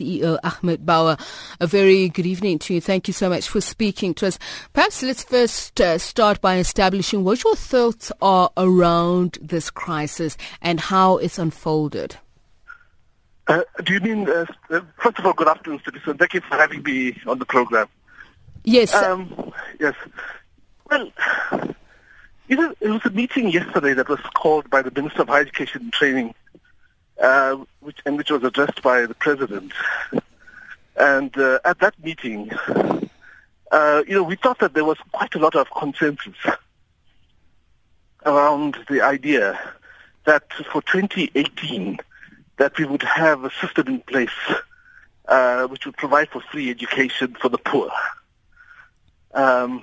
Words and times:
CEO 0.00 0.38
Ahmed 0.42 0.86
Bawa. 0.86 1.20
A 1.60 1.66
very 1.66 2.08
good 2.08 2.26
evening 2.26 2.58
to 2.60 2.74
you. 2.74 2.80
Thank 2.80 3.06
you 3.06 3.14
so 3.14 3.28
much 3.28 3.48
for 3.48 3.60
speaking 3.60 4.14
to 4.14 4.28
us. 4.28 4.38
Perhaps 4.72 5.02
let's 5.02 5.22
first 5.22 5.80
uh, 5.80 5.98
start 5.98 6.40
by 6.40 6.56
establishing 6.56 7.22
what 7.22 7.44
your 7.44 7.54
thoughts 7.54 8.10
are 8.22 8.50
around 8.56 9.38
this 9.42 9.70
crisis 9.70 10.36
and 10.62 10.80
how 10.80 11.18
it's 11.18 11.38
unfolded. 11.38 12.16
Uh, 13.46 13.62
do 13.84 13.94
you 13.94 14.00
mean, 14.00 14.28
uh, 14.28 14.46
uh 14.70 14.80
first 15.02 15.18
of 15.18 15.26
all, 15.26 15.32
good 15.32 15.48
afternoon, 15.48 15.80
citizen. 15.84 16.16
Thank 16.16 16.34
you 16.34 16.40
for 16.40 16.56
having 16.56 16.82
me 16.82 17.20
on 17.26 17.38
the 17.38 17.46
program. 17.46 17.88
Yes. 18.64 18.94
Um, 18.94 19.52
yes. 19.78 19.94
Well, 20.88 21.10
it 22.48 22.90
was 22.90 23.04
a 23.04 23.10
meeting 23.10 23.50
yesterday 23.50 23.94
that 23.94 24.08
was 24.08 24.20
called 24.34 24.68
by 24.70 24.82
the 24.82 24.90
Minister 24.90 25.22
of 25.22 25.28
Higher 25.28 25.42
Education 25.42 25.82
and 25.82 25.92
Training 25.92 26.34
uh, 27.20 27.56
which, 27.80 27.98
and 28.06 28.16
which 28.16 28.30
was 28.30 28.42
addressed 28.42 28.82
by 28.82 29.06
the 29.06 29.14
president. 29.14 29.72
And 30.96 31.36
uh, 31.36 31.60
at 31.64 31.78
that 31.80 31.94
meeting, 32.02 32.50
uh, 33.70 34.02
you 34.06 34.14
know, 34.14 34.22
we 34.22 34.36
thought 34.36 34.58
that 34.58 34.74
there 34.74 34.84
was 34.84 34.98
quite 35.12 35.34
a 35.34 35.38
lot 35.38 35.54
of 35.54 35.70
consensus 35.70 36.34
around 38.26 38.76
the 38.88 39.00
idea 39.00 39.58
that 40.24 40.52
for 40.72 40.82
2018, 40.82 41.98
that 42.58 42.78
we 42.78 42.84
would 42.84 43.02
have 43.02 43.44
a 43.44 43.50
system 43.60 43.88
in 43.88 44.00
place 44.00 44.30
uh, 45.28 45.66
which 45.68 45.86
would 45.86 45.96
provide 45.96 46.28
for 46.28 46.40
free 46.40 46.70
education 46.70 47.36
for 47.40 47.48
the 47.48 47.58
poor. 47.58 47.90
Um, 49.32 49.82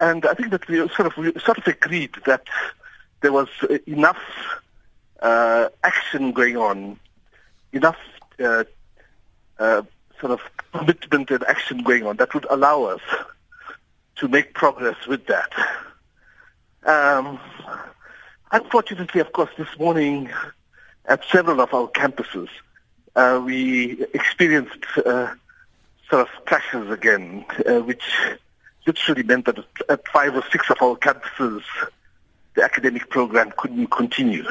and 0.00 0.26
I 0.26 0.34
think 0.34 0.50
that 0.50 0.68
we 0.68 0.76
sort 0.88 1.06
of 1.06 1.16
we 1.16 1.32
sort 1.40 1.58
of 1.58 1.66
agreed 1.66 2.14
that 2.26 2.46
there 3.22 3.32
was 3.32 3.48
enough 3.86 4.20
uh, 5.20 5.68
action 5.82 6.32
going 6.32 6.56
on, 6.56 6.98
enough 7.72 7.98
uh, 8.42 8.64
uh, 9.58 9.82
sort 10.20 10.32
of 10.32 10.40
commitment 10.72 11.30
and 11.30 11.44
action 11.44 11.82
going 11.82 12.06
on 12.06 12.16
that 12.16 12.34
would 12.34 12.46
allow 12.50 12.84
us 12.84 13.00
to 14.16 14.28
make 14.28 14.54
progress 14.54 14.96
with 15.06 15.26
that. 15.26 15.52
Um, 16.84 17.38
unfortunately, 18.52 19.20
of 19.20 19.32
course, 19.32 19.50
this 19.58 19.68
morning 19.78 20.30
at 21.06 21.22
several 21.30 21.60
of 21.60 21.72
our 21.74 21.88
campuses, 21.88 22.48
uh, 23.14 23.40
we 23.44 24.04
experienced 24.14 24.84
uh, 25.04 25.34
sort 26.08 26.28
of 26.28 26.44
clashes 26.46 26.90
again, 26.90 27.44
uh, 27.68 27.80
which 27.80 28.04
literally 28.86 29.22
meant 29.22 29.46
that 29.46 29.58
at 29.88 30.06
five 30.08 30.34
or 30.34 30.44
six 30.50 30.70
of 30.70 30.76
our 30.80 30.96
campuses, 30.96 31.62
the 32.54 32.62
academic 32.62 33.08
program 33.10 33.52
couldn't 33.56 33.88
continue. 33.88 34.44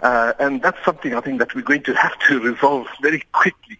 Uh, 0.00 0.32
and 0.38 0.62
that's 0.62 0.82
something 0.84 1.14
I 1.14 1.20
think 1.20 1.38
that 1.38 1.54
we're 1.54 1.62
going 1.62 1.82
to 1.84 1.94
have 1.94 2.18
to 2.28 2.40
resolve 2.40 2.86
very 3.00 3.22
quickly. 3.32 3.78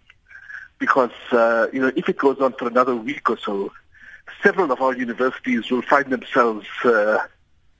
Because, 0.79 1.11
uh, 1.31 1.67
you 1.73 1.81
know, 1.81 1.91
if 1.95 2.07
it 2.09 2.17
goes 2.17 2.39
on 2.39 2.53
for 2.53 2.67
another 2.67 2.95
week 2.95 3.29
or 3.29 3.37
so, 3.37 3.71
several 4.43 4.71
of 4.71 4.81
our 4.81 4.95
universities 4.95 5.69
will 5.71 5.81
find 5.81 6.07
themselves 6.11 6.67
uh, 6.83 7.19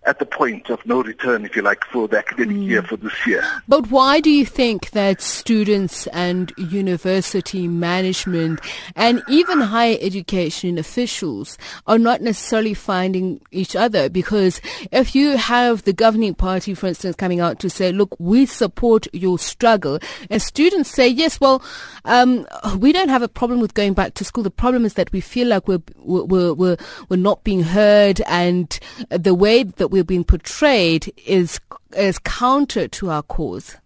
at 0.08 0.20
the 0.20 0.26
point 0.26 0.70
of 0.70 0.84
no 0.86 1.04
return, 1.04 1.44
if 1.44 1.56
you 1.56 1.62
like, 1.62 1.84
for 1.86 2.08
the 2.08 2.18
academic 2.18 2.56
mm. 2.56 2.66
year 2.66 2.82
for 2.82 2.96
this 2.96 3.28
year. 3.28 3.44
But 3.68 3.92
why 3.92 4.22
do 4.22 4.30
you 4.30 4.46
think 4.46 4.92
that 4.92 5.22
students 5.22 6.08
and 6.08 6.54
university 6.58 7.68
management 7.68 8.62
and 8.96 9.22
even 9.28 9.60
higher 9.60 9.98
education 10.00 10.78
officials 10.78 11.58
are 11.88 12.00
not 12.00 12.22
necessarily 12.22 12.74
finding 12.74 13.42
each 13.52 13.76
other? 13.76 14.10
Because 14.10 14.62
if 14.92 15.14
you 15.14 15.36
have 15.36 15.84
the 15.84 15.94
governing 15.94 16.34
party, 16.34 16.74
for 16.74 16.88
instance, 16.88 17.18
coming 17.18 17.42
out 17.42 17.60
to 17.60 17.70
say, 17.70 17.92
look, 17.92 18.16
we 18.18 18.46
support 18.46 19.08
your 19.14 19.38
struggle, 19.38 20.00
and 20.30 20.42
students 20.42 20.90
say, 20.90 21.08
yes, 21.08 21.42
well, 21.42 21.62
um, 22.06 22.48
we 22.78 22.94
don't 22.94 23.10
have 23.10 23.24
a 23.24 23.28
problem 23.28 23.60
with 23.60 23.74
going 23.74 23.94
back 23.94 24.14
to 24.14 24.24
school. 24.24 24.44
The 24.44 24.52
problem 24.52 24.86
is 24.86 24.94
that 24.94 25.12
we 25.12 25.20
feel 25.20 25.50
like 25.50 25.68
we're, 25.68 25.82
we're, 25.98 26.54
we're, 26.54 26.78
we're 27.10 27.18
not 27.18 27.44
being 27.44 27.64
heard 27.64 28.22
and 28.28 28.80
the 29.10 29.36
way 29.36 29.64
that 29.64 29.90
we 29.90 29.97
we're 29.98 30.04
being 30.04 30.24
portrayed 30.24 31.12
is 31.26 31.60
is 31.96 32.20
counter 32.20 32.88
to 32.88 33.10
our 33.10 33.24
cause. 33.24 33.78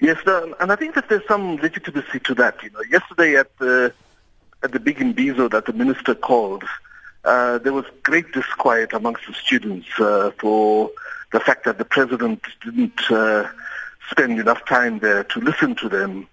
Yes, 0.00 0.18
and 0.26 0.70
I 0.70 0.76
think 0.76 0.94
that 0.94 1.08
there's 1.08 1.26
some 1.26 1.56
legitimacy 1.56 2.18
to 2.20 2.34
that. 2.34 2.62
You 2.62 2.70
know, 2.70 2.82
yesterday 2.90 3.36
at 3.36 3.56
the 3.58 3.94
at 4.62 4.72
the 4.72 4.80
big 4.80 4.98
imbizo 4.98 5.50
that 5.50 5.64
the 5.64 5.72
minister 5.72 6.14
called, 6.14 6.64
uh, 7.24 7.58
there 7.58 7.72
was 7.72 7.86
great 8.02 8.30
disquiet 8.32 8.92
amongst 8.92 9.26
the 9.26 9.32
students 9.32 9.88
uh, 9.98 10.32
for 10.38 10.90
the 11.32 11.40
fact 11.40 11.64
that 11.64 11.78
the 11.78 11.84
president 11.84 12.42
didn't 12.62 13.10
uh, 13.10 13.48
spend 14.10 14.38
enough 14.38 14.62
time 14.66 14.98
there 14.98 15.24
to 15.24 15.40
listen 15.40 15.74
to 15.76 15.88
them. 15.88 16.28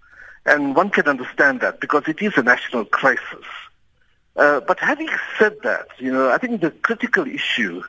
And 0.46 0.76
one 0.76 0.90
can 0.90 1.08
understand 1.08 1.62
that 1.62 1.80
because 1.80 2.04
it 2.08 2.22
is 2.22 2.38
a 2.38 2.44
national 2.44 2.84
crisis. 2.86 3.46
Uh, 4.36 4.60
but 4.60 4.80
having 4.80 5.10
said 5.38 5.56
that, 5.64 5.88
you 6.00 6.12
know, 6.12 6.32
I 6.32 6.38
think 6.38 6.60
the 6.62 6.72
critical 6.72 7.26
issue 7.26 7.82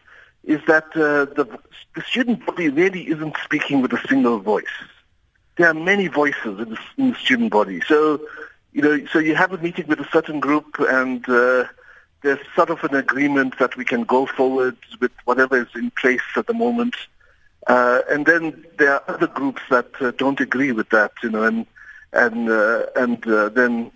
is 0.44 0.60
that 0.66 0.84
uh, 0.96 1.26
the, 1.34 1.46
the 1.94 2.02
student 2.02 2.44
body 2.46 2.68
really 2.68 3.08
isn't 3.08 3.36
speaking 3.44 3.82
with 3.82 3.92
a 3.92 4.08
single 4.08 4.38
voice. 4.38 4.64
There 5.56 5.68
are 5.68 5.74
many 5.74 6.08
voices 6.08 6.58
in 6.58 6.70
the, 6.70 6.78
in 6.96 7.10
the 7.10 7.16
student 7.16 7.50
body. 7.50 7.80
So, 7.86 8.20
you 8.72 8.82
know, 8.82 9.06
so 9.12 9.18
you 9.18 9.34
have 9.34 9.52
a 9.52 9.58
meeting 9.58 9.86
with 9.86 10.00
a 10.00 10.08
certain 10.10 10.40
group 10.40 10.76
and 10.78 11.28
uh, 11.28 11.64
there's 12.22 12.38
sort 12.54 12.70
of 12.70 12.82
an 12.84 12.94
agreement 12.94 13.58
that 13.58 13.76
we 13.76 13.84
can 13.84 14.04
go 14.04 14.26
forward 14.26 14.76
with 15.00 15.12
whatever 15.24 15.60
is 15.60 15.68
in 15.74 15.90
place 15.92 16.22
at 16.36 16.46
the 16.46 16.54
moment. 16.54 16.94
Uh, 17.66 18.00
and 18.08 18.26
then 18.26 18.64
there 18.78 18.94
are 18.94 19.02
other 19.08 19.26
groups 19.26 19.60
that 19.70 19.90
uh, 20.00 20.10
don't 20.12 20.40
agree 20.40 20.72
with 20.72 20.88
that, 20.90 21.12
you 21.22 21.28
know, 21.28 21.42
and 21.42 21.66
and 22.12 22.50
uh, 22.50 22.86
and 22.96 23.26
uh, 23.28 23.48
then 23.50 23.90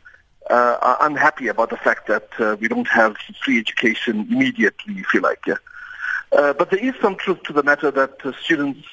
are 0.51 0.99
unhappy 1.01 1.49
about 1.49 1.71
the 1.71 1.77
fact 1.79 2.07
that 2.07 2.29
we 2.61 2.69
don't 2.69 2.89
have 2.89 3.17
free 3.43 3.59
education 3.59 4.29
immediately, 4.31 4.95
if 4.99 5.15
you 5.15 5.21
like. 5.21 5.41
Yeah. 5.47 5.57
Uh, 6.35 6.53
but 6.53 6.71
there 6.71 6.81
is 6.81 6.95
some 7.01 7.15
truth 7.17 7.43
to 7.45 7.53
the 7.53 7.63
matter 7.63 7.91
that 7.93 8.27
uh, 8.27 8.33
students 8.43 8.87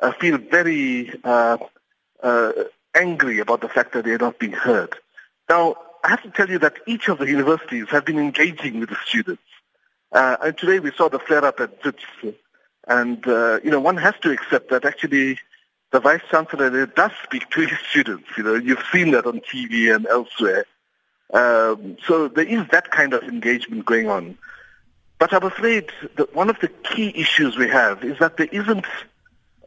uh, 0.00 0.12
feel 0.12 0.38
very 0.38 1.12
uh, 1.24 1.58
uh, 2.22 2.52
angry 2.94 3.38
about 3.38 3.60
the 3.60 3.68
fact 3.68 3.92
that 3.92 4.04
they're 4.04 4.18
not 4.18 4.38
being 4.38 4.52
heard. 4.52 4.94
Now, 5.48 5.76
I 6.02 6.08
have 6.08 6.22
to 6.22 6.30
tell 6.30 6.48
you 6.48 6.58
that 6.60 6.74
each 6.86 7.08
of 7.08 7.18
the 7.18 7.26
universities 7.26 7.88
have 7.90 8.06
been 8.06 8.18
engaging 8.18 8.80
with 8.80 8.88
the 8.88 8.96
students. 9.04 9.42
and 10.12 10.56
today 10.56 10.80
we 10.80 10.90
saw 10.92 11.10
the 11.10 11.18
flare-up 11.18 11.60
at 11.60 11.84
WITS. 11.84 12.38
And, 12.88 13.22
you 13.62 13.70
know, 13.70 13.80
one 13.80 13.98
has 13.98 14.14
to 14.22 14.30
accept 14.30 14.70
that 14.70 14.86
actually 14.86 15.38
the 15.90 16.00
Vice 16.00 16.22
Chancellor 16.30 16.86
does 16.86 17.10
speak 17.22 17.50
to 17.50 17.60
his 17.66 17.78
students. 17.90 18.26
You 18.38 18.44
know, 18.44 18.54
you've 18.54 18.84
seen 18.90 19.10
that 19.10 19.26
on 19.26 19.40
TV 19.40 19.94
and 19.94 20.06
elsewhere. 20.06 20.64
Um, 21.34 21.98
so 22.06 22.28
there 22.28 22.46
is 22.46 22.66
that 22.68 22.90
kind 22.90 23.12
of 23.12 23.22
engagement 23.24 23.84
going 23.84 24.08
on. 24.08 24.38
But 25.20 25.34
I'm 25.34 25.44
afraid 25.44 25.90
that 26.16 26.34
one 26.34 26.48
of 26.48 26.58
the 26.60 26.68
key 26.68 27.12
issues 27.14 27.56
we 27.56 27.68
have 27.68 28.02
is 28.02 28.18
that 28.18 28.38
there 28.38 28.48
isn't 28.50 28.86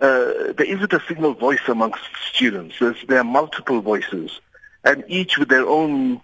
uh, 0.01 0.51
there 0.57 0.65
isn't 0.65 0.91
a 0.91 1.01
single 1.07 1.33
voice 1.33 1.61
amongst 1.67 2.03
students. 2.33 2.75
There's, 2.79 2.97
there 3.07 3.19
are 3.19 3.23
multiple 3.23 3.79
voices, 3.79 4.41
and 4.83 5.05
each 5.07 5.37
with 5.37 5.49
their 5.49 5.65
own 5.65 6.19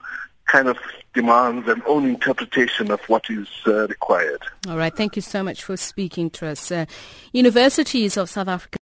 kind 0.45 0.67
of 0.67 0.77
demands 1.13 1.67
and 1.67 1.81
own 1.85 2.05
interpretation 2.05 2.91
of 2.91 2.99
what 3.07 3.29
is 3.29 3.47
uh, 3.67 3.87
required. 3.87 4.41
All 4.67 4.77
right. 4.77 4.95
Thank 4.95 5.15
you 5.15 5.21
so 5.21 5.43
much 5.43 5.63
for 5.63 5.77
speaking 5.77 6.29
to 6.31 6.47
us. 6.47 6.71
Uh, 6.71 6.85
universities 7.31 8.17
of 8.17 8.29
South 8.29 8.47
Africa. 8.47 8.77